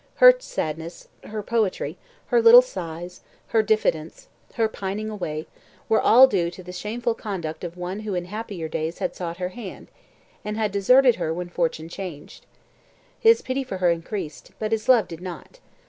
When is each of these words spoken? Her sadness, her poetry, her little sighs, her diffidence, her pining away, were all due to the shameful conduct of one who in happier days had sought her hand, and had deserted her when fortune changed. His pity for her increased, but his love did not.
Her 0.15 0.33
sadness, 0.39 1.09
her 1.25 1.43
poetry, 1.43 1.95
her 2.29 2.41
little 2.41 2.63
sighs, 2.63 3.21
her 3.49 3.61
diffidence, 3.61 4.29
her 4.55 4.67
pining 4.67 5.11
away, 5.11 5.45
were 5.87 6.01
all 6.01 6.25
due 6.25 6.49
to 6.49 6.63
the 6.63 6.71
shameful 6.71 7.13
conduct 7.13 7.63
of 7.63 7.77
one 7.77 7.99
who 7.99 8.15
in 8.15 8.25
happier 8.25 8.67
days 8.67 8.97
had 8.97 9.15
sought 9.15 9.37
her 9.37 9.49
hand, 9.49 9.89
and 10.43 10.57
had 10.57 10.71
deserted 10.71 11.17
her 11.17 11.31
when 11.31 11.49
fortune 11.49 11.87
changed. 11.87 12.47
His 13.19 13.43
pity 13.43 13.63
for 13.63 13.77
her 13.77 13.91
increased, 13.91 14.49
but 14.57 14.71
his 14.71 14.89
love 14.89 15.07
did 15.07 15.21
not. 15.21 15.59